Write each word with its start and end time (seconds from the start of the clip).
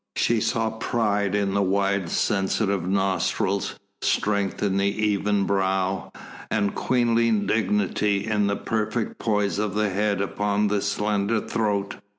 She 0.15 0.41
saw 0.41 0.71
pride 0.71 1.35
in 1.35 1.53
the 1.53 1.61
wide 1.61 2.09
sensitive 2.09 2.89
nostrils, 2.89 3.75
strength 4.01 4.63
in 4.63 4.77
the 4.77 4.87
even 4.87 5.43
brow, 5.45 6.11
and 6.49 6.73
queenly 6.73 7.29
dignity 7.29 8.25
in 8.25 8.47
the 8.47 8.55
perfect 8.57 9.19
poise 9.19 9.59
of 9.59 9.75
the 9.75 9.91
head 9.91 10.19
upon 10.19 10.69
the 10.69 10.81
slender 10.81 11.39
throat. 11.39 11.97